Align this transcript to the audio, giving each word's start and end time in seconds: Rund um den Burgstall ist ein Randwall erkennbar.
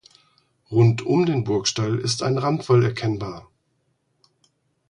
Rund 0.71 1.03
um 1.03 1.27
den 1.27 1.43
Burgstall 1.43 1.99
ist 1.99 2.23
ein 2.23 2.39
Randwall 2.39 2.83
erkennbar. 2.83 3.47